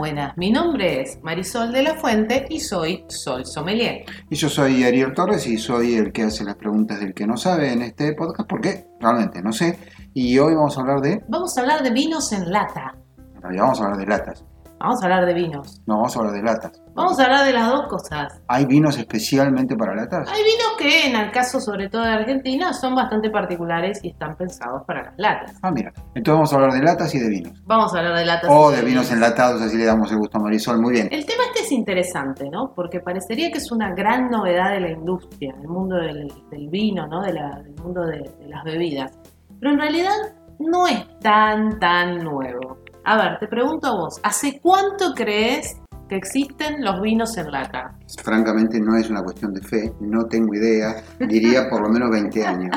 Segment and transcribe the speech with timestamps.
[0.00, 0.34] Buenas.
[0.38, 4.06] Mi nombre es Marisol de la Fuente y soy Sol Sommelier.
[4.30, 7.36] Y yo soy Ariel Torres y soy el que hace las preguntas del que no
[7.36, 9.78] sabe en este podcast porque realmente no sé.
[10.14, 11.22] Y hoy vamos a hablar de...
[11.28, 12.96] Vamos a hablar de vinos en lata.
[13.42, 14.42] Vamos a hablar de latas.
[14.80, 15.82] Vamos a hablar de vinos.
[15.86, 16.82] No, vamos a hablar de latas.
[16.94, 18.40] Vamos a hablar de las dos cosas.
[18.48, 20.26] ¿Hay vinos especialmente para latas?
[20.30, 24.34] Hay vinos que en el caso sobre todo de Argentina son bastante particulares y están
[24.36, 25.56] pensados para las latas.
[25.62, 25.92] Ah, mira.
[26.14, 27.62] Entonces vamos a hablar de latas y de vinos.
[27.66, 28.50] Vamos a hablar de latas.
[28.50, 30.80] O y de vinos enlatados, así le damos el gusto a Marisol.
[30.80, 31.08] Muy bien.
[31.12, 32.72] El tema este es interesante, ¿no?
[32.74, 37.06] Porque parecería que es una gran novedad de la industria, el mundo del, del vino,
[37.06, 37.20] ¿no?
[37.22, 39.12] De la- del mundo de, de las bebidas.
[39.60, 40.14] Pero en realidad
[40.58, 42.78] no es tan, tan nuevo.
[43.10, 47.98] A ver, te pregunto a vos, ¿hace cuánto crees que existen los vinos en lata?
[48.22, 50.94] Francamente no es una cuestión de fe, no tengo idea.
[51.18, 52.70] Diría por lo menos 20 años.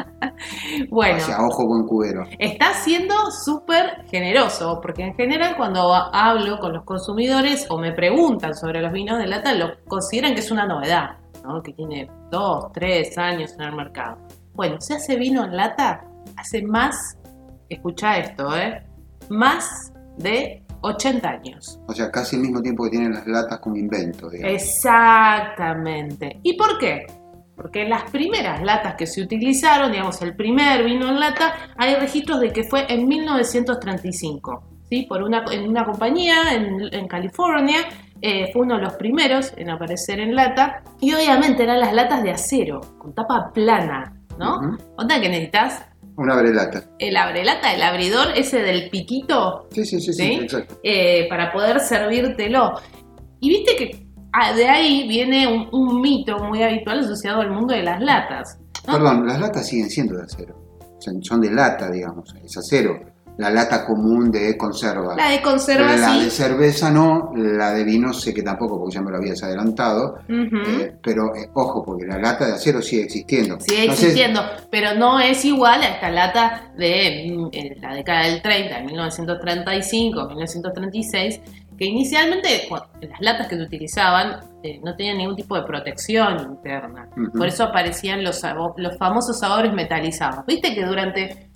[0.90, 2.24] Bueno, O sea, ojo buen cubero.
[2.40, 3.14] está siendo
[3.46, 8.92] súper generoso, porque en general cuando hablo con los consumidores o me preguntan sobre los
[8.92, 11.12] vinos de lata, lo consideran que es una novedad,
[11.44, 11.62] ¿no?
[11.62, 14.18] que tiene dos, tres años en el mercado.
[14.56, 16.02] Bueno, se hace vino en lata
[16.38, 17.20] hace más,
[17.70, 18.84] escucha esto, ¿eh?
[19.30, 21.80] más de 80 años.
[21.88, 24.62] O sea, casi el mismo tiempo que tienen las latas como invento, digamos.
[24.62, 26.40] Exactamente.
[26.44, 27.06] ¿Y por qué?
[27.56, 32.40] Porque las primeras latas que se utilizaron, digamos, el primer vino en lata, hay registros
[32.40, 35.06] de que fue en 1935, ¿sí?
[35.08, 37.80] Por una, en una compañía en, en California,
[38.22, 42.24] eh, fue uno de los primeros en aparecer en lata, y obviamente eran las latas
[42.24, 44.58] de acero, con tapa plana, ¿no?
[44.58, 44.78] Ujú.
[44.98, 45.86] Onda que necesitas
[46.16, 46.84] Una brelata.
[47.00, 50.34] el abrelata, el abridor ese del piquito, Sí, sí, sí, sí, ¿Sí?
[50.44, 50.80] exacto.
[50.84, 52.74] eh, para poder servírtelo.
[53.40, 57.74] Y viste que ah, de ahí viene un, un mito muy habitual asociado al mundo
[57.74, 58.58] de las latas.
[58.88, 58.94] ¿no?
[58.94, 60.56] Perdón, las latas siguen siendo de acero.
[60.98, 63.00] O sea, son de lata, digamos, es acero.
[63.38, 65.16] La lata común de conserva.
[65.16, 69.02] La de conserva la de cerveza no, la de vino sé que tampoco, porque ya
[69.02, 70.20] me lo habías adelantado.
[70.28, 73.60] Eh, pero eh, ojo, porque la lata de acero sigue existiendo.
[73.60, 78.28] Sigue Entonces, existiendo, pero no es igual a esta lata de mm, eh, la década
[78.28, 81.42] del 30, de 1935, 1936,
[81.76, 82.70] que inicialmente
[83.02, 84.42] las latas que se utilizaban
[84.84, 87.10] no tenían ningún tipo de protección interna.
[87.36, 88.42] Por eso aparecían los,
[88.78, 90.46] los famosos sabores metalizados.
[90.46, 91.50] Viste que durante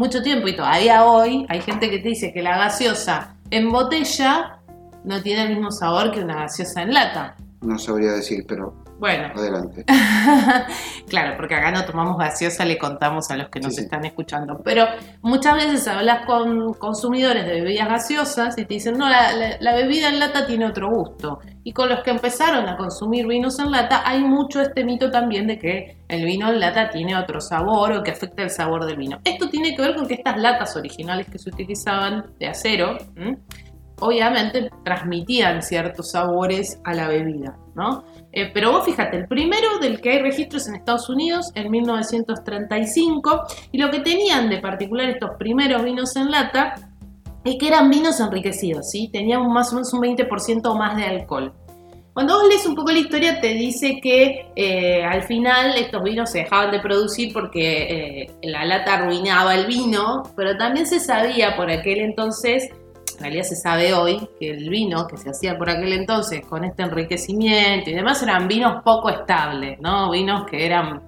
[0.00, 4.58] mucho tiempo y todavía hoy hay gente que te dice que la gaseosa en botella
[5.04, 7.36] no tiene el mismo sabor que una gaseosa en lata.
[7.60, 9.84] No sabría decir, pero Bueno, adelante.
[11.08, 13.84] claro, porque acá no tomamos gaseosa, le contamos a los que nos Sí, sí.
[13.84, 14.60] están escuchando.
[14.64, 14.86] Pero
[15.22, 19.74] muchas veces hablas con consumidores de bebidas gaseosas y te dicen, no, la, la- la
[19.74, 21.40] bebida en lata tiene otro gusto.
[21.64, 25.46] Y con los que empezaron a consumir vinos en lata, hay mucho este mito también
[25.46, 28.96] de que el vino en lata tiene otro sabor o que afecta el sabor del
[28.96, 29.18] vino.
[29.24, 33.38] Esto tiene que ver con que estas latas originales que se utilizaban de acero, ¿m?
[34.00, 38.04] obviamente transmitían ciertos sabores a la bebida, ¿no?
[38.32, 43.42] Eh, pero vos fíjate, el primero del que hay registros en Estados Unidos en 1935
[43.72, 46.74] y lo que tenían de particular estos primeros vinos en lata
[47.44, 49.08] es que eran vinos enriquecidos, ¿sí?
[49.12, 51.54] Tenían más o menos un 20% más de alcohol.
[52.12, 56.30] Cuando vos lees un poco la historia te dice que eh, al final estos vinos
[56.30, 61.56] se dejaban de producir porque eh, la lata arruinaba el vino, pero también se sabía
[61.56, 62.68] por aquel entonces
[63.20, 66.64] en realidad se sabe hoy que el vino que se hacía por aquel entonces con
[66.64, 70.10] este enriquecimiento y demás eran vinos poco estables, ¿no?
[70.10, 71.02] Vinos que eran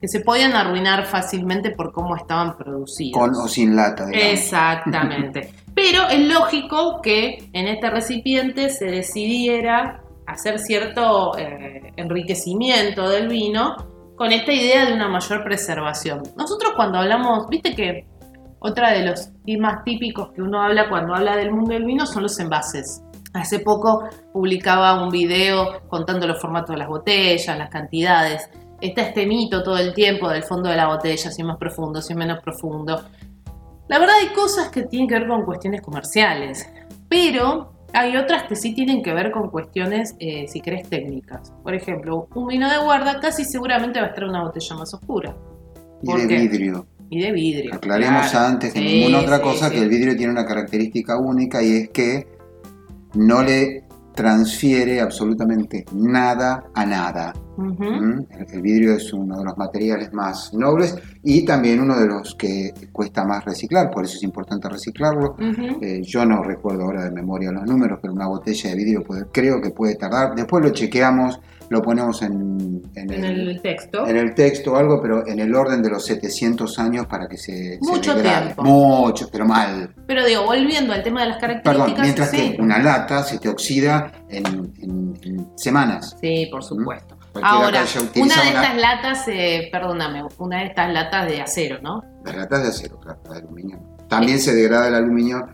[0.00, 3.20] que se podían arruinar fácilmente por cómo estaban producidos.
[3.20, 4.32] Con o sin lata, digamos.
[4.32, 5.52] Exactamente.
[5.76, 13.76] Pero es lógico que en este recipiente se decidiera hacer cierto eh, enriquecimiento del vino
[14.16, 16.24] con esta idea de una mayor preservación.
[16.36, 18.08] Nosotros cuando hablamos, viste que
[18.60, 22.24] otra de los temas típicos que uno habla cuando habla del mundo del vino son
[22.24, 23.02] los envases.
[23.34, 28.48] Hace poco publicaba un video contando los formatos de las botellas, las cantidades.
[28.80, 32.00] Está este mito todo el tiempo del fondo de la botella, si es más profundo,
[32.00, 33.02] si es menos profundo.
[33.88, 36.68] La verdad hay cosas que tienen que ver con cuestiones comerciales,
[37.08, 41.52] pero hay otras que sí tienen que ver con cuestiones, eh, si querés, técnicas.
[41.62, 44.92] Por ejemplo, un vino de guarda casi seguramente va a estar en una botella más
[44.94, 45.34] oscura.
[46.02, 46.38] Y ¿Por de qué?
[46.38, 46.86] vidrio.
[47.10, 47.74] Y de vidrio.
[47.74, 48.46] Aclaremos claro.
[48.48, 49.74] antes que Sí, ninguna otra sí, cosa sí.
[49.74, 52.26] que el vidrio tiene una característica única y es que
[53.14, 53.84] no le
[54.14, 57.32] transfiere absolutamente nada a nada.
[57.56, 58.20] ¿Mm?
[58.52, 62.72] El, vidrio es uno de los materiales más nobles y también uno de los que
[62.92, 65.36] cuesta más reciclar, por eso es importante reciclarlo.
[65.80, 69.26] Eh, yo no recuerdo ahora de memoria los números, pero una botella de vidrio puede-
[69.32, 70.34] creo que puede tardar.
[70.34, 74.06] Después lo chequeamos, lo ponemos en, en En el texto.
[74.06, 77.36] en el texto o algo, pero en el orden de los 700 años para que
[77.36, 77.78] se.
[77.82, 78.62] Mucho tiempo.
[78.62, 79.94] Mucho, pero mal.
[80.06, 82.02] Pero digo, volviendo al tema de las Perdón, características.
[82.04, 82.56] mientras sí.
[82.56, 84.72] que una lata se te oxida en,
[85.56, 86.16] semanas.
[86.20, 87.16] Sí, por supuesto.
[87.32, 91.78] Cualquiera Ahora, una de una- estas latas, eh, perdóname, una de estas latas de acero,
[91.82, 92.02] ¿no?
[92.24, 93.78] Las latas de acero, claro, de aluminio.
[94.08, 95.46] También se degrada el aluminio,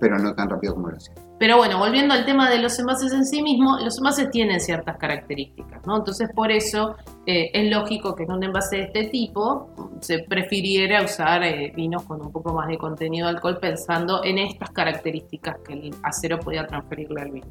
[0.00, 1.20] pero no tan rápido como el acero.
[1.38, 4.96] Pero bueno, volviendo al tema de los envases en sí mismos, los envases tienen ciertas
[4.96, 5.98] características, ¿no?
[5.98, 6.96] Entonces, por eso
[7.26, 9.68] eh, es lógico que en un envase de este tipo
[10.00, 14.38] se prefiriera usar eh, vinos con un poco más de contenido de alcohol pensando en
[14.38, 17.48] estas características que el acero podía transferirle al vino.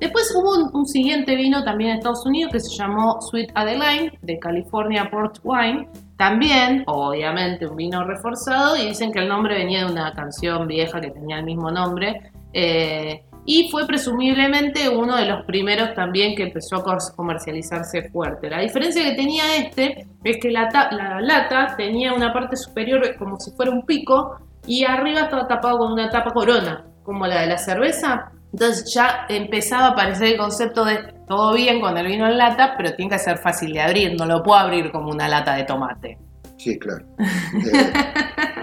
[0.00, 4.18] Después hubo un, un siguiente vino también en Estados Unidos que se llamó Sweet Adeline
[4.20, 5.88] de California Port Wine.
[6.18, 11.00] También, obviamente, un vino reforzado y dicen que el nombre venía de una canción vieja
[11.00, 12.32] que tenía el mismo nombre.
[12.54, 18.48] Eh, y fue presumiblemente uno de los primeros también que empezó a comercializarse fuerte.
[18.48, 23.38] La diferencia que tenía este es que la, la lata tenía una parte superior como
[23.38, 27.48] si fuera un pico y arriba estaba tapado con una tapa corona, como la de
[27.48, 28.30] la cerveza.
[28.50, 32.74] Entonces ya empezaba a aparecer el concepto de todo bien con el vino en lata,
[32.78, 35.64] pero tiene que ser fácil de abrir, no lo puedo abrir como una lata de
[35.64, 36.18] tomate.
[36.56, 37.04] Sí, claro.
[37.18, 37.92] Eh,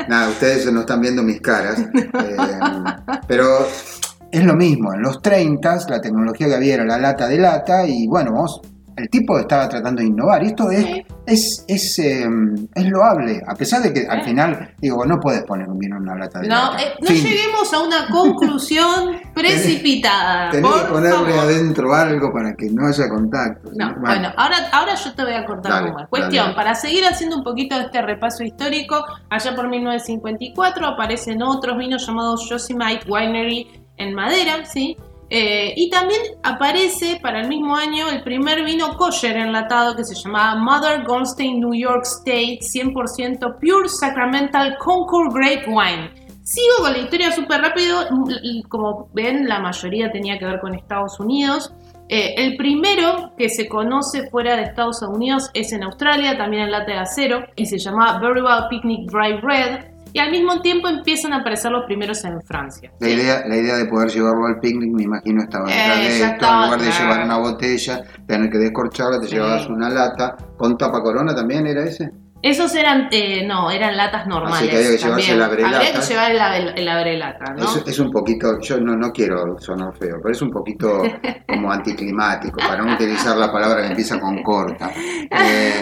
[0.07, 1.79] nada, ustedes no están viendo mis caras.
[1.95, 3.67] eh, pero
[4.31, 4.93] es lo mismo.
[4.93, 8.61] En los 30 la tecnología que había era la lata de lata y bueno, vos,
[9.01, 10.43] el tipo estaba tratando de innovar.
[10.43, 11.05] Y esto es, Sí.
[11.25, 12.25] es, es, eh,
[12.75, 13.41] es loable.
[13.47, 16.39] A pesar de que al final, digo, no puedes poner un vino en una lata
[16.39, 16.81] de No, lata.
[16.83, 17.23] eh, no Fin.
[17.23, 20.49] lleguemos a una conclusión precipitada.
[20.51, 21.39] Tenés que ponerle favor.
[21.39, 23.69] adentro algo para que no haya contacto.
[23.75, 26.09] No, bueno, ahora, ahora yo te voy a cortar Dale, un más.
[26.09, 26.55] Cuestión, dale.
[26.55, 32.05] para seguir haciendo un poquito de este repaso histórico, allá por 1954 aparecen otros vinos
[32.05, 33.67] llamados Yosemite Winery
[33.97, 34.97] en madera, ¿sí?
[35.33, 40.13] Eh, y también aparece para el mismo año el primer vino kosher enlatado que se
[40.13, 46.11] llamaba Mother Goldstein New York State 100% Pure Sacramental Concord Grape Wine.
[46.43, 48.07] Sigo con la historia súper rápido,
[48.67, 51.71] como ven la mayoría tenía que ver con Estados Unidos.
[52.09, 56.71] Eh, el primero que se conoce fuera de Estados Unidos es en Australia, también en
[56.71, 59.90] lata de acero, y se llama Burial Picnic Dry Red.
[60.13, 62.91] Y al mismo tiempo empiezan a aparecer los primeros en Francia.
[62.99, 66.07] La idea, la idea de poder llevarlo al picnic, me imagino, estaba detrás Eh, de
[66.25, 66.45] esto.
[66.45, 69.35] en lugar de llevar una botella, tener que descorcharla, te Sí.
[69.35, 72.11] llevabas una lata con tapa corona también, ¿era ese?
[72.41, 74.69] Esos eran, eh, no, eran latas normales.
[74.69, 75.31] que había que llevarse también.
[75.35, 75.75] el abrelata.
[75.77, 77.63] Habría que llevar el, el abrelata, ¿no?
[77.63, 81.03] Es, es un poquito, yo no, no quiero sonar feo, pero es un poquito
[81.47, 84.89] como anticlimático, para no utilizar la palabra que empieza con corta.
[84.95, 85.81] Eh,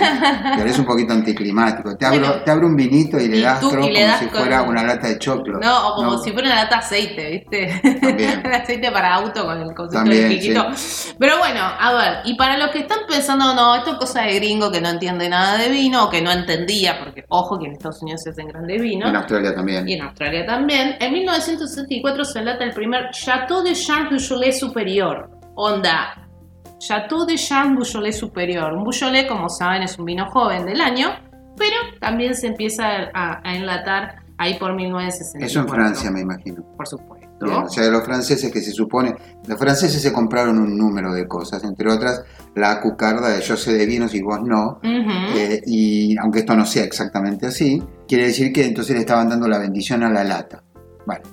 [0.57, 1.95] pero es un poquito anticlimático.
[1.95, 4.07] Te abro, te abro un vinito y le Y das tú- tro y le como
[4.07, 5.59] das si con- fuera una lata de choclo.
[5.59, 6.17] No, o como No.
[6.17, 7.99] si fuera una lata de aceite, ¿viste?
[8.01, 8.41] También.
[8.45, 10.65] el aceite para auto con el cosito También, de piquito.
[11.17, 14.35] Pero bueno, a ver, y para los que están pensando, no, esto es cosa de
[14.35, 17.73] gringo que no entiende nada de vino, o que no entendía, porque ojo que en
[17.73, 19.09] Estados Unidos se hacen grandes vinos.
[19.09, 19.87] En Australia también.
[19.87, 20.95] Y en Australia también.
[20.99, 25.29] En 1964 se enlata el primer Chateau de Champs Beaujolais Superior.
[25.55, 26.27] Onda,
[26.79, 28.73] Chateau de Champs Beaujolais Superior.
[28.73, 31.09] Un Beaujolais, como saben, es un vino joven del año,
[31.57, 35.45] pero también se empieza a, a enlatar ahí por 1964.
[35.45, 36.63] Eso en Francia, me imagino.
[36.75, 37.18] Por supuesto.
[37.41, 39.15] Bien, o sea, los franceses que se supone,
[39.47, 42.23] los franceses se compraron un número de cosas, entre otras
[42.55, 46.65] la cucarda de yo sé de vinos y vos no, eh, y aunque esto no
[46.65, 50.63] sea exactamente así, quiere decir que entonces le estaban dando la bendición a la lata.
[51.05, 51.23] Bueno,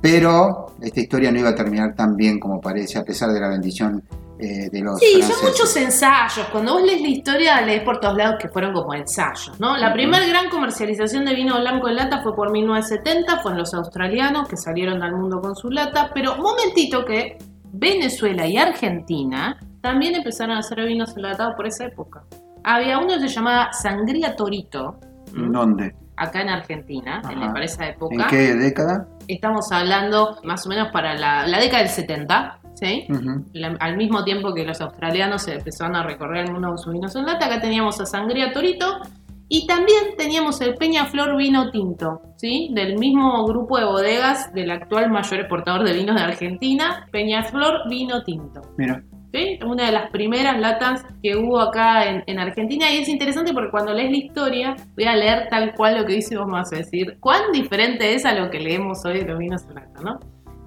[0.00, 3.48] pero esta historia no iba a terminar tan bien como parece, a pesar de la
[3.48, 4.02] bendición
[4.38, 5.36] eh, de los Sí, franceses.
[5.36, 6.46] son muchos ensayos.
[6.52, 9.76] Cuando vos lees la historia, lees por todos lados que fueron como ensayos, ¿no?
[9.76, 9.94] La Ujú.
[9.94, 14.56] primera gran comercialización de vino blanco en lata fue por 1970, fueron los australianos que
[14.56, 17.38] salieron al mundo con su lata, pero momentito que
[17.72, 22.22] Venezuela y Argentina también empezaron a hacer vinos enlatados por esa época.
[22.64, 24.96] Había uno que se llamaba Sangría Torito.
[25.32, 25.94] ¿Dónde?
[26.18, 28.14] acá en Argentina, en para esa época.
[28.14, 29.06] ¿En qué década?
[29.28, 33.06] Estamos hablando más o menos para la, la década del 70, ¿sí?
[33.52, 37.26] La- al mismo tiempo que los australianos se empezaron a recorrer el mundo vinos en
[37.26, 39.00] lata, acá teníamos a Sangría Torito
[39.48, 42.70] y también teníamos el Peñaflor Vino Tinto, ¿sí?
[42.72, 48.24] Del mismo grupo de bodegas del actual mayor exportador de vinos de Argentina, Peñaflor Vino
[48.24, 48.62] Tinto.
[48.76, 49.02] Mira,
[49.32, 49.58] ¿sí?
[49.64, 53.70] Una de las primeras latas que hubo acá en, en Argentina y es interesante porque
[53.70, 56.76] cuando lees la historia voy a leer tal cual lo que dice vos vas a
[56.76, 60.18] decir cuán diferente es a lo que leemos hoy de los vinos en lata, ¿no?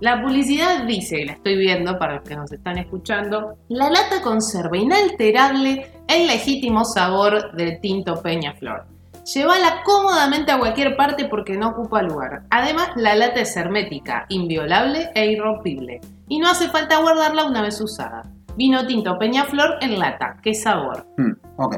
[0.02, 4.22] La publicidad dice, y la estoy viendo para los que nos están escuchando, la lata
[4.22, 8.86] conserva inalterable el legítimo sabor del tinto Peñaflor.
[9.26, 12.44] Llévala cómodamente a cualquier parte porque no ocupa lugar.
[12.50, 16.00] Además, la lata es hermética, inviolable e irrompible.
[16.30, 18.24] Y no hace falta guardarla una vez usada.
[18.56, 20.38] Vino tinto Peñaflor en lata.
[20.42, 21.06] ¿Qué sabor?
[21.18, 21.76] Hmm, ok.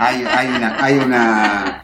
[0.00, 1.82] hay, una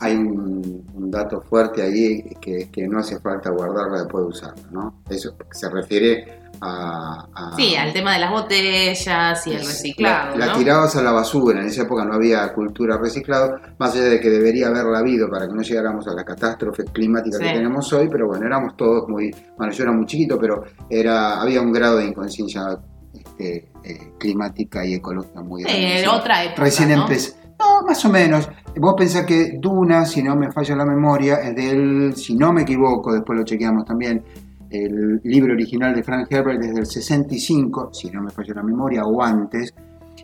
[0.00, 5.02] hay un, dato fuerte ahí que, que, no hace falta guardarla después de usarla, ¿no?
[5.08, 10.36] Eso se refiere a, sí, al tema de las botellas y el reciclado.
[10.36, 14.20] La, tirabas a la basura, en esa época no había cultura reciclado, más allá de
[14.20, 18.08] que debería haberla habido para que no llegáramos a la catástrofe climática que tenemos hoy,
[18.10, 21.98] pero bueno, éramos todos muy, bueno, yo era muy chiquito, pero era había un grado
[21.98, 22.78] de inconsciencia
[23.14, 25.64] este, eh, climática y ecológica muy.
[25.66, 27.34] Eh, otra época, Recién empecé.
[27.58, 28.48] No, más o menos.
[28.78, 32.62] Vos pensás que Duna, si no me falla la memoria, es del, si no me
[32.62, 34.22] equivoco, después lo chequeamos también,
[34.68, 39.04] el libro original de Frank Herbert desde el 65, si no me falla la memoria,
[39.04, 39.72] o antes,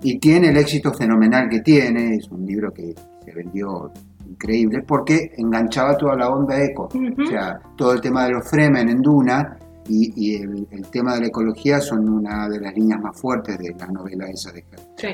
[0.03, 2.95] y tiene el éxito fenomenal que tiene, es un libro que
[3.25, 3.91] se vendió
[4.29, 8.89] increíble, porque enganchaba toda la onda eco, o sea, todo el tema de los Fremen
[8.89, 9.59] en Duna,
[9.89, 13.87] y, el, tema de la ecología son una de las líneas más fuertes de la
[13.87, 14.65] novela esa de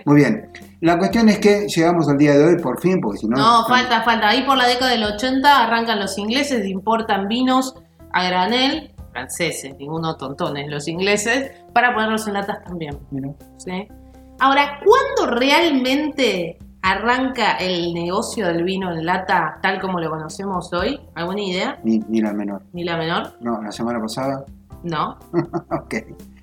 [0.05, 0.51] Muy bien.
[0.81, 3.37] La cuestión es que llegamos al día de hoy por fin, porque si no...
[3.37, 4.29] No, falta, falta.
[4.29, 7.75] Ahí por la década del 80 arrancan los ingleses, importan vinos
[8.13, 12.99] a granel, franceses, ninguno tontones, los ingleses, para ponerlos en latas también.
[13.57, 13.89] ¿Sí?
[14.41, 21.01] Ahora, ¿cuándo realmente arranca el negocio del vino en lata tal como lo conocemos hoy?
[21.15, 21.81] ¿Alguna idea?
[21.83, 22.63] Ni, ni la menor.
[22.73, 23.37] ¿Ni la menor?
[23.41, 24.45] No, la semana pasada.
[24.83, 25.19] No.
[25.71, 25.95] ok.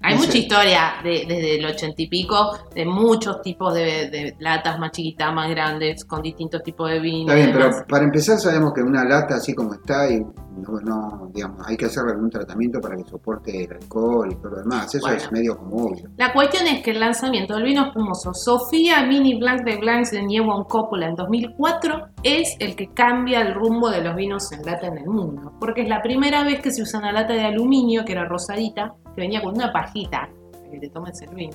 [0.02, 5.34] Hay mucha historia desde el ochenta y pico de muchos tipos de, latas más chiquitas,
[5.34, 7.34] más grandes, con distintos tipos de vino.
[7.34, 10.24] Está bien, pero para empezar sabemos que una lata así como está, y
[10.58, 14.58] no, digamos, hay que hacerle algún tratamiento para que soporte el alcohol y todo lo
[14.58, 14.94] demás.
[14.94, 16.08] Eso es medio como obvio.
[16.18, 20.22] La cuestión es que el lanzamiento del vino espumoso Sofía Mini Blanc de Blancs de
[20.24, 24.88] Niewon Coppola en 2004 es el que cambia el rumbo de los vinos en lata
[24.88, 28.04] en el mundo, porque es la primera vez que se usa una lata de aluminio
[28.04, 31.54] que era rosadita que venía con una pajita para que te tomes el vino.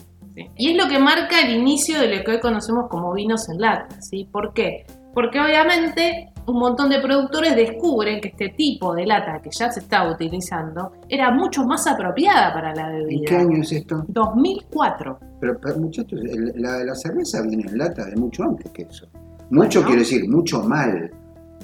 [0.56, 3.60] Y es lo que marca el inicio de lo que hoy conocemos como vinos en
[3.60, 4.00] lata.
[4.00, 4.28] ¿sí?
[4.30, 4.86] ¿Por qué?
[5.12, 9.80] Porque obviamente un montón de productores descubren que este tipo de lata que ya se
[9.80, 13.18] estaba utilizando era mucho más apropiada para la bebida.
[13.18, 14.04] ¿En qué año es esto?
[14.06, 15.18] 2004.
[15.40, 16.20] Pero, muchachos,
[16.54, 19.08] la, la, cerveza viene en lata de mucho antes que eso.
[19.50, 21.10] Mucho quiere decir, mucho mal.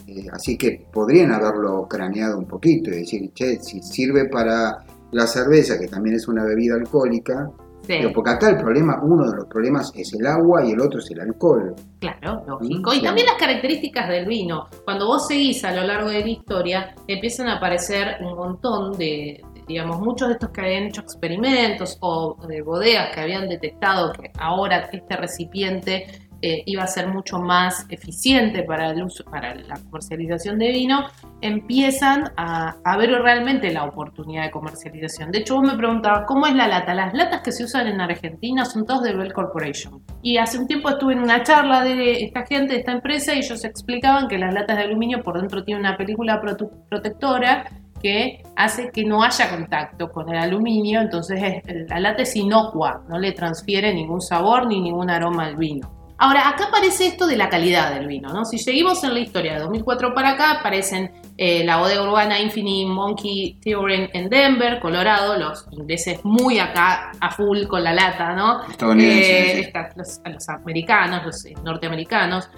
[0.07, 5.27] Eh, así que podrían haberlo craneado un poquito y decir, che, si sirve para la
[5.27, 7.51] cerveza, que también es una bebida alcohólica,
[7.87, 10.99] pero porque acá el problema, uno de los problemas es el agua y el otro
[10.99, 11.75] es el alcohol.
[12.01, 12.93] Claro, lógico.
[12.93, 14.67] Y también las características del vino.
[14.85, 19.41] Cuando vos seguís a lo largo de la historia, empiezan a aparecer un montón de,
[19.69, 24.33] digamos, muchos de estos que habían hecho experimentos o de bodegas que habían detectado que
[24.39, 26.07] ahora este recipiente
[26.47, 31.09] eh, iba a ser mucho más eficiente para el uso, para la comercialización de vino,
[31.41, 35.33] empiezan a, ver realmente la oportunidad de comercialización.
[35.33, 36.95] De hecho, vos me preguntabas, ¿cómo es la lata?
[36.95, 40.01] Las latas que se usan en Argentina son todas de Bell Corporation.
[40.23, 43.39] Y hace un tiempo estuve en una charla de esta gente, de esta empresa, y
[43.39, 47.65] ellos explicaban que las latas de aluminio por dentro tienen una película protectora
[48.01, 51.41] que hace que no haya contacto con el aluminio, entonces
[51.89, 55.96] la lata es inocua, no le transfiere ningún sabor ni ningún aroma al vino.
[56.19, 58.47] Ahora, acá aparece esto de la calidad del vino, ¿no?
[58.47, 62.91] Si seguimos en la historia de 2004 para acá, aparecen eh, la bodega urbana Infinite
[62.91, 68.63] Monkey Theorem en Denver, Colorado, los ingleses muy acá a full con la lata, ¿no?
[68.99, 72.49] Eh, los, los, americanos, los eh, norteamericanos,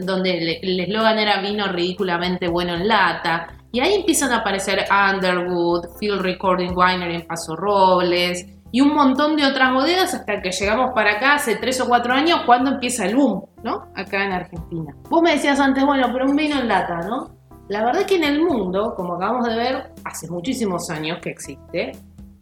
[0.00, 3.48] donde el eslogan era vino ridículamente bueno en lata.
[3.70, 9.36] Y ahí empiezan a aparecer Underwood, Field Recording Winery en Paso Robles, y un montón
[9.36, 13.06] de otras bodegas hasta que llegamos para acá hace tres o cuatro años cuando empieza
[13.06, 13.86] el boom, ¿no?
[13.94, 14.92] Acá en Argentina.
[15.08, 17.36] Vos me decías antes, bueno, pero un vino en lata, ¿no?
[17.68, 21.30] La verdad es que en el mundo, como acabamos de ver, hace muchísimos años que
[21.30, 21.92] existe,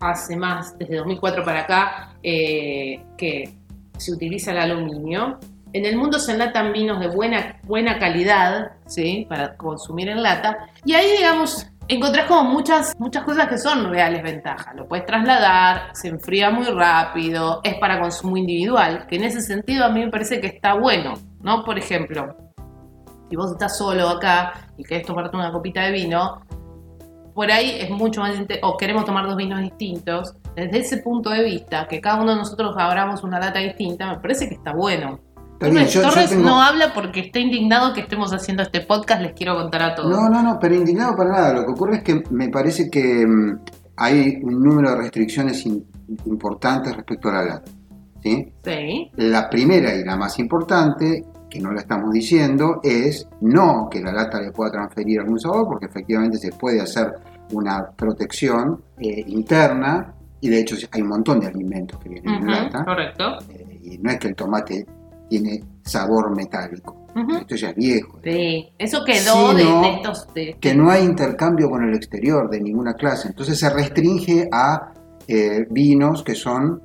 [0.00, 3.54] hace más, desde 2004 para acá, eh, que
[3.98, 5.38] se utiliza el aluminio.
[5.74, 9.26] En el mundo se enlatan vinos de buena, buena calidad, ¿sí?
[9.28, 10.70] Para consumir en lata.
[10.86, 14.74] Y ahí, digamos, encontrás como muchas, muchas cosas que son reales ventajas.
[14.74, 19.84] Lo puedes trasladar, se enfría muy rápido, es para consumo individual, que en ese sentido
[19.84, 21.64] a mí me parece que está bueno, ¿no?
[21.64, 22.36] Por ejemplo,
[23.28, 26.42] si vos estás solo acá y querés tomarte una copita de vino,
[27.34, 31.42] por ahí es mucho más o queremos tomar dos vinos distintos, desde ese punto de
[31.42, 35.18] vista, que cada uno de nosotros abramos una lata distinta, me parece que está bueno.
[35.62, 39.94] Torres no habla porque está indignado que estemos haciendo este podcast, les quiero contar a
[39.94, 40.10] todos.
[40.10, 41.52] No, no, no, pero indignado para nada.
[41.54, 43.58] Lo que ocurre es que me parece que mm,
[43.96, 45.64] hay un número de restricciones
[46.26, 47.70] importantes respecto a la lata.
[48.22, 48.52] ¿sí?
[48.64, 49.10] Sí.
[49.16, 54.12] La primera y la más importante, que no la estamos diciendo, es no que la
[54.12, 57.12] lata le pueda transferir algún sabor, porque efectivamente se puede hacer
[57.52, 62.42] una protección eh, interna, y de hecho hay un montón de alimentos que vienen en
[62.42, 63.38] Ujú, lata, Correcto.
[63.50, 64.86] eh, y no es que el tomate
[65.32, 67.06] tiene sabor metálico,
[67.40, 68.18] esto ya es viejo.
[68.22, 68.68] Sí.
[68.78, 69.62] Eso quedó de,
[69.94, 70.32] estos.
[70.34, 73.28] de- que no hay intercambio con el exterior de ninguna clase.
[73.28, 74.92] Entonces se restringe a
[75.26, 76.82] eh, vinos que son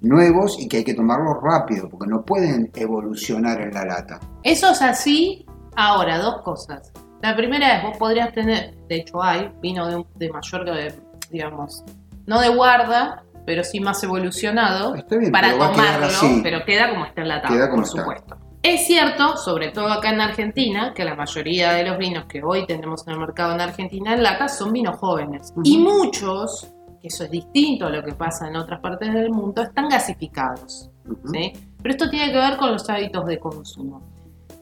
[0.00, 4.18] nuevos y que hay que tomarlos rápido, porque no pueden evolucionar en la lata.
[4.42, 5.46] Eso es así.
[5.76, 6.92] Ahora, dos cosas.
[7.22, 10.92] La primera es, vos podrías tener, de hecho hay, vino de, de mayor, eh,
[11.30, 11.84] digamos,
[12.26, 16.40] no de guarda, pero sí más evolucionado, Está bien, para pero tomarlo, así.
[16.42, 18.00] pero queda como está enlatado, Queda como por está.
[18.02, 18.36] supuesto.
[18.62, 22.66] Es cierto, sobre todo acá en Argentina, que la mayoría de los vinos que hoy
[22.66, 25.52] tenemos en el mercado en Argentina en lata son vinos jóvenes.
[25.64, 26.68] Y muchos,
[27.02, 30.90] que eso es distinto a lo que pasa en otras partes del mundo, están gasificados.
[31.30, 31.52] ¿sí?
[31.82, 34.02] Pero esto tiene que ver con los hábitos de consumo.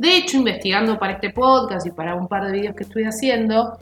[0.00, 3.78] De hecho, investigando para este podcast y para un par de vídeos que estoy haciendo,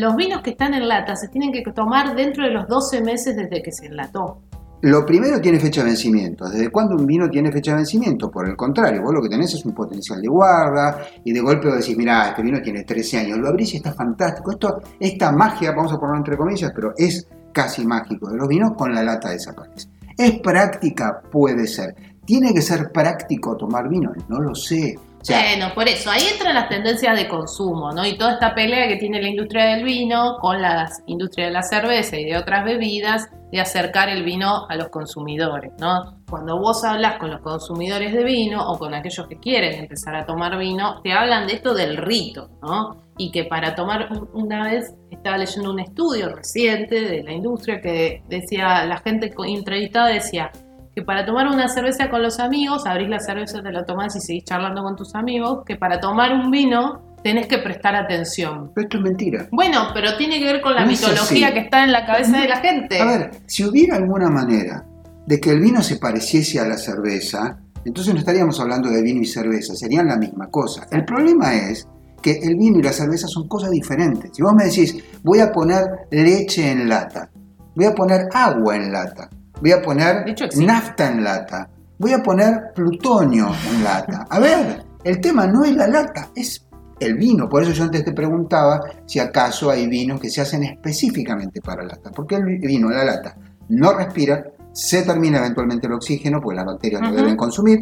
[0.00, 3.36] los vinos que están en lata se tienen que tomar dentro de los 12 meses
[3.36, 4.40] desde que se enlató.
[4.82, 6.48] Lo primero tiene fecha de vencimiento.
[6.48, 8.30] ¿Desde cuándo un vino tiene fecha de vencimiento?
[8.30, 11.68] Por el contrario, vos lo que tenés es un potencial de guarda y de golpe
[11.68, 14.50] vos decís, mirá, este vino tiene 13 años, lo abrís y está fantástico.
[14.50, 18.72] Esto, esta magia, vamos a ponerlo entre comillas, pero es casi mágico de los vinos
[18.76, 19.88] con la lata desaparece.
[20.18, 21.22] ¿Es práctica?
[21.30, 21.94] Puede ser.
[22.24, 24.12] ¿Tiene que ser práctico tomar vino?
[24.28, 24.98] No lo sé.
[25.28, 28.04] Bueno, por eso, ahí entran las tendencias de consumo, ¿no?
[28.04, 31.62] Y toda esta pelea que tiene la industria del vino con la industria de la
[31.62, 36.16] cerveza y de otras bebidas, de acercar el vino a los consumidores, ¿no?
[36.28, 40.24] Cuando vos hablas con los consumidores de vino o con aquellos que quieren empezar a
[40.24, 42.96] tomar vino, te hablan de esto del rito, ¿no?
[43.18, 48.22] Y que para tomar, una vez estaba leyendo un estudio reciente de la industria que
[48.26, 50.50] decía, la gente entrevistada decía,
[50.94, 54.20] que para tomar una cerveza con los amigos, abrís la cerveza, te la tomás y
[54.20, 58.72] seguís charlando con tus amigos, que para tomar un vino tenés que prestar atención.
[58.74, 59.48] pero esto es mentira.
[59.52, 62.48] Bueno, pero tiene que ver con la No mitología que está en la cabeza de
[62.48, 63.00] la gente.
[63.00, 64.84] A ver, si hubiera alguna manera
[65.26, 69.20] de que el vino se pareciese a la cerveza, entonces no estaríamos hablando de vino
[69.20, 70.86] y cerveza, serían la misma cosa.
[70.90, 71.88] El problema es
[72.20, 74.30] que el vino y la cerveza son cosas diferentes.
[74.34, 77.30] Si vos me decís, voy a poner leche en lata,
[77.74, 79.28] voy a poner agua en lata,
[79.62, 84.26] voy a poner hecho, nafta en lata, voy a poner plutonio en lata.
[84.28, 86.66] A ver, el tema no es la lata, es
[86.98, 87.48] el vino.
[87.48, 91.84] Por eso yo antes te preguntaba si acaso hay vinos que se hacen específicamente para
[91.84, 92.10] lata.
[92.10, 93.36] Porque el vino, la lata,
[93.68, 97.16] no respira, se termina eventualmente el oxígeno, porque las bacterias lo Ujú.
[97.16, 97.80] deben consumir,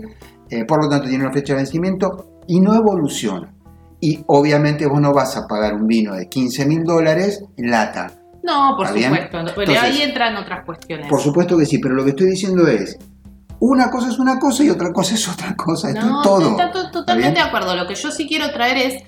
[0.50, 3.54] eh, por lo tanto tiene una fecha de vencimiento y no evoluciona.
[4.00, 8.19] Y obviamente vos no vas a pagar un vino de 15 mil dólares en lata.
[8.42, 9.28] No, por supuesto.
[9.30, 11.08] Pero Entonces, ahí entran otras cuestiones.
[11.08, 12.98] Por supuesto que sí, pero lo que estoy diciendo es,
[13.60, 15.90] una cosa es una cosa y otra cosa es otra cosa.
[15.90, 16.50] Esto No, es todo.
[16.50, 17.76] está to- totalmente de acuerdo.
[17.76, 19.02] Lo que yo sí quiero traer es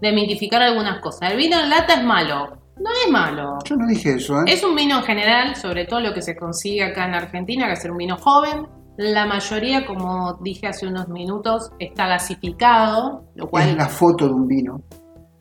[0.00, 1.30] demitificar algunas cosas.
[1.30, 2.58] El vino en lata es malo.
[2.80, 3.58] No es malo.
[3.64, 4.44] Yo no dije eso, ¿eh?
[4.48, 7.74] Es un vino en general, sobre todo lo que se consigue acá en Argentina, que
[7.74, 8.66] es un vino joven.
[8.96, 14.34] La mayoría, como dije hace unos minutos, está gasificado, lo Es cual la foto de
[14.34, 14.82] un vino.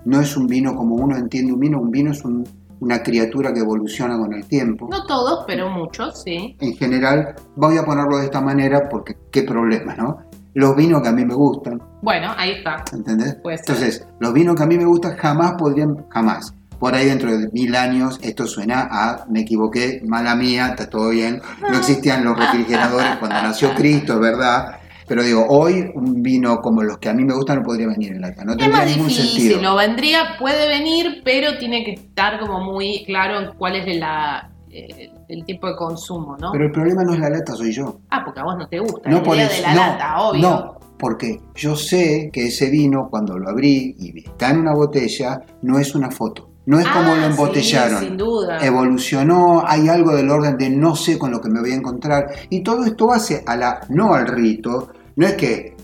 [0.05, 1.79] No es un vino como uno entiende un vino.
[1.79, 2.43] Un vino es un-
[2.81, 4.87] una criatura que evoluciona con el tiempo.
[4.91, 6.57] no todos, pero muchos, sí.
[6.59, 10.17] En general, voy a ponerlo de esta manera porque qué problema, ¿no?
[10.53, 12.83] Los vinos que a mí me gustan, Bueno, ahí está.
[12.91, 13.37] ¿entendés?
[13.41, 13.69] Puede ser.
[13.69, 16.53] Entonces, los vinos que a mí me gustan jamás podrían, jamás.
[16.77, 21.09] Por ahí dentro de mil años esto suena a, me equivoqué, mala mía, está todo
[21.09, 21.39] bien.
[21.61, 24.80] No existían los refrigeradores cuando nació Cristo, verdad.
[25.11, 28.13] Pero digo, hoy un vino como los que a mí me gustan no podría venir
[28.13, 28.45] en lata.
[28.45, 29.61] No Es tendría más ningún difícil, sentido.
[29.61, 34.49] lo vendría, puede venir, pero tiene que estar como muy claro en cuál es la,
[34.69, 36.53] eh, el tipo de consumo, ¿no?
[36.53, 37.99] Pero el problema no es la lata, soy yo.
[38.09, 40.41] ah, porque a vos no te gusta No la idea de la no, lata, obvio.
[40.49, 45.41] no, porque yo sé que ese vino, cuando lo abrí y está en una botella,
[45.61, 46.47] no es una foto.
[46.67, 47.99] No es como Ah, lo sí, embotellaron.
[47.99, 48.59] sin duda.
[48.65, 52.27] Evolucionó, hay algo del orden de no sé con lo que me voy a encontrar.
[52.49, 54.87] Y todo esto hace a la, no al rito.
[55.21, 55.75] No es que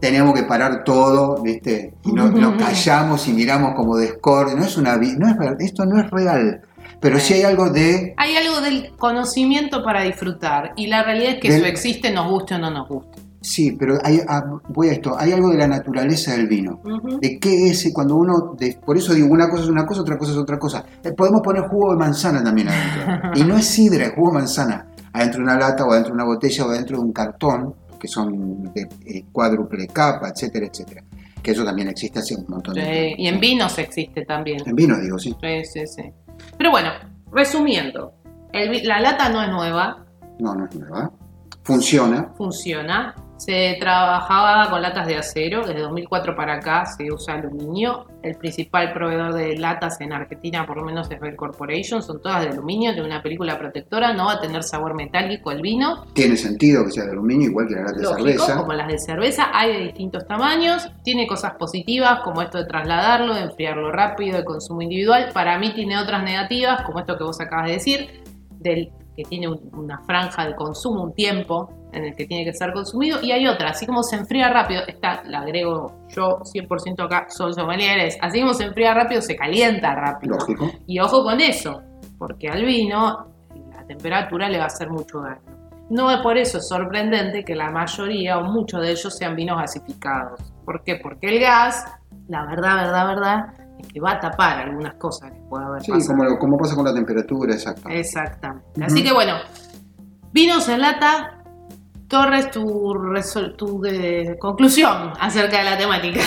[0.00, 1.94] tenemos que parar todo, ¿viste?
[2.02, 4.56] Y no, nos callamos y miramos como discord.
[4.56, 6.62] No es una no es esto no es real.
[7.00, 11.40] Pero sí hay algo de Hay algo del conocimiento para disfrutar y la realidad es
[11.40, 13.22] que Del- eso existe, nos guste o no nos guste.
[13.40, 16.80] Sí, pero hay, ah, voy a esto, hay algo de la naturaleza del vino.
[16.84, 17.20] Ujú.
[17.20, 20.18] De qué es cuando uno, de- por eso digo, una cosa es una cosa, otra
[20.18, 20.84] cosa es otra cosa.
[21.04, 23.30] Eh, podemos poner jugo de manzana también adentro.
[23.36, 24.88] Y no es sidra, es jugo de manzana.
[25.12, 28.08] Adentro de una lata o adentro de una botella o adentro de un cartón, que
[28.08, 31.04] son de eh, cuádruple capa, etcétera, etcétera.
[31.40, 33.22] Que eso también existe hace un montón de Sí, tiempo.
[33.22, 34.58] y en vinos existe también.
[34.66, 35.32] En vino, digo, sí.
[35.40, 36.02] Sí, sí, sí.
[36.58, 36.90] Pero bueno,
[37.30, 38.12] Resumiendo,
[38.52, 40.04] el- la lata no es nueva,
[40.40, 41.10] No, no es nueva.
[41.62, 42.32] Funciona.
[42.36, 43.14] funciona.
[43.44, 48.06] Se trabajaba con latas de acero, desde 2004 para acá se usa aluminio.
[48.22, 52.04] El principal proveedor de latas en Argentina, por lo menos, es Bell Corporation.
[52.04, 55.60] Son todas de aluminio, tiene una película protectora, no va a tener sabor metálico el
[55.60, 56.04] vino.
[56.12, 58.56] Tiene sentido que sea de aluminio, igual que la lata de Lógico, cerveza.
[58.60, 60.88] como las de cerveza, hay de distintos tamaños.
[61.02, 65.30] Tiene cosas positivas, como esto de trasladarlo, de enfriarlo rápido, de consumo individual.
[65.34, 68.22] Para mí tiene otras negativas, como esto que vos acabas de decir,
[68.60, 72.52] del que tiene un- una franja de consumo, un tiempo en el que tiene que
[72.52, 73.18] ser consumido.
[73.22, 77.52] Y hay otra, así como se enfría rápido, esta la agrego yo 100% acá, soy
[77.52, 80.36] sommelier, así como se enfría rápido, se calienta rápido.
[80.38, 80.70] Lógico.
[80.86, 81.82] Y ojo con eso,
[82.18, 83.26] porque al vino
[83.74, 85.40] la temperatura le va a hacer mucho daño.
[85.90, 89.58] No es por eso es sorprendente que la mayoría o muchos de ellos sean vinos
[89.58, 90.40] gasificados.
[90.64, 90.96] ¿Por qué?
[91.02, 91.84] Porque el gas,
[92.28, 93.38] la verdad, verdad, verdad,
[93.78, 96.38] es que va a tapar algunas cosas que puede haber Sí, pasado.
[96.38, 97.88] como, pasa con la temperatura, exacto.
[97.90, 98.82] Exactamente.
[98.82, 99.34] Así que bueno,
[100.32, 101.41] vinos en lata.
[102.12, 103.02] Torres, tu,
[103.56, 106.20] tu de- conclusión acerca de la temática.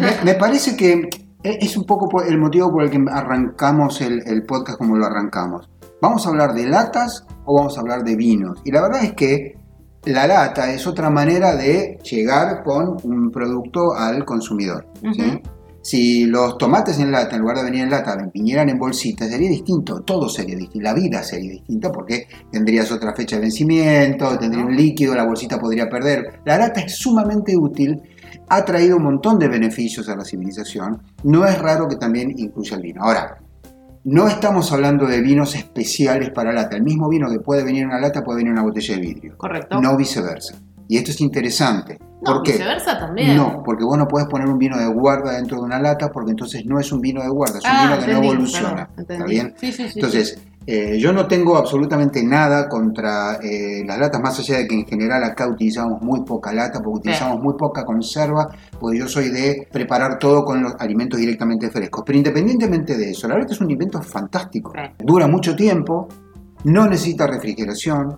[0.00, 1.10] Me, me parece que
[1.42, 5.68] es un poco el motivo por el que arrancamos el, el podcast como lo arrancamos.
[6.00, 8.60] ¿Vamos a hablar de latas o vamos a hablar de vinos?
[8.64, 9.56] Y la verdad es que
[10.04, 14.86] la lata es otra manera de llegar con un producto al consumidor.
[15.82, 19.48] Si los tomates en lata, en lugar de venir en lata, vinieran en bolsitas, sería
[19.48, 24.64] distinto, todo sería distinto, la vida sería distinta porque tendrías otra fecha de vencimiento, tendría
[24.64, 26.40] un líquido, la bolsita podría perder.
[26.44, 28.00] La lata es sumamente útil,
[28.48, 32.76] ha traído un montón de beneficios a la civilización, no es raro que también incluya
[32.76, 33.02] el vino.
[33.02, 33.38] Ahora,
[34.04, 37.88] no estamos hablando de vinos especiales para lata, el mismo vino que puede venir en
[37.88, 39.80] una lata puede venir en una botella de vidrio, Correcto.
[39.80, 40.54] no viceversa.
[40.86, 41.98] Y esto es interesante.
[42.24, 42.52] No, ¿Por qué?
[42.52, 43.36] viceversa también.
[43.36, 46.30] No, porque vos no puedes poner un vino de guarda dentro de una lata porque
[46.30, 48.90] entonces no es un vino de guarda, es un Ah, vino que entendí, no evoluciona.
[48.96, 49.54] ¿Está bien?
[49.56, 54.38] Sí, sí, sí, Entonces, eh, yo no tengo absolutamente nada contra eh, las latas, más
[54.38, 58.48] allá de que en general acá utilizamos muy poca lata, porque utilizamos muy poca conserva,
[58.78, 62.04] porque yo soy de preparar todo con los alimentos directamente frescos.
[62.06, 64.72] Pero independientemente de eso, la lata es un invento fantástico.
[64.98, 66.06] Dura mucho tiempo,
[66.64, 68.16] no necesita refrigeración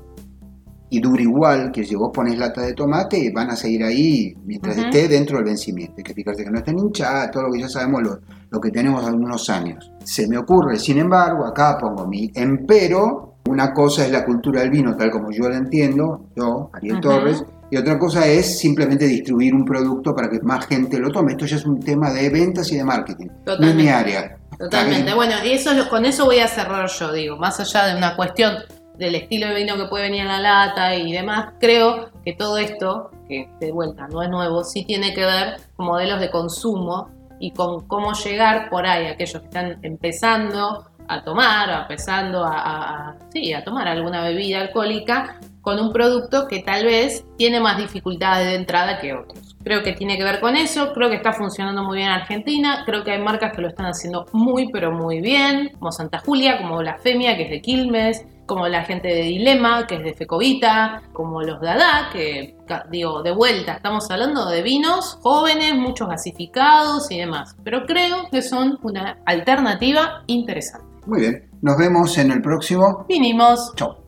[0.91, 4.77] y dura igual que si vos pones lata de tomate, van a seguir ahí mientras
[4.77, 5.95] esté dentro del vencimiento.
[5.99, 8.21] Hay que fijarse que no estén hinchadas, todo lo que ya sabemos, lo,
[8.51, 9.91] lo que tenemos algunos años.
[10.05, 13.31] Se me ocurre, sin embargo, acá pongo mi empero.
[13.47, 17.01] Una cosa es la cultura del vino, tal como yo la entiendo, yo, Ariel.
[17.01, 21.33] Torres, y otra cosa es simplemente distribuir un producto para que más gente lo tome.
[21.33, 23.27] Esto ya es un tema de ventas y de marketing.
[23.27, 23.83] No es Totalmente.
[23.83, 24.37] mi área.
[24.59, 25.15] Totalmente.
[25.15, 28.55] Bueno, y eso con eso voy a cerrar yo, digo, más allá de una cuestión
[28.97, 32.59] del estilo de vino que puede venir en la lata y demás, creo que todo
[32.59, 37.09] esto, que de vuelta no es nuevo, sí tiene que ver con modelos de consumo
[37.41, 42.45] y con cómo llegar por ahí a aquellos que están empezando a tomar, o empezando
[42.45, 47.25] a, a- a- sí, a tomar alguna bebida alcohólica con un producto que tal vez
[47.37, 49.57] tiene más dificultades de entrada que otros.
[49.65, 52.83] Creo que tiene que ver con eso, creo que está funcionando muy bien en Argentina,
[52.87, 56.59] creo que hay marcas que lo están haciendo muy pero muy bien, como Santa Julia,
[56.59, 61.03] como Blasfemia, que es de Quilmes, como la gente de Dilema, que es de Fecovita,
[61.13, 62.57] como los Dada, que
[62.91, 68.43] digo, de vuelta, estamos hablando de vinos jóvenes, muchos gasificados y demás, pero creo que
[68.43, 70.87] son una alternativa interesante.
[71.07, 71.51] Muy bien.
[71.61, 73.05] Nos vemos en el próximo.
[73.09, 73.73] Vinimos.
[73.77, 74.04] Chau.